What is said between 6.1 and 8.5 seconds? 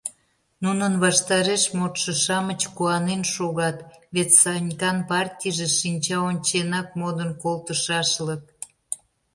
онченак модын колтышашлык.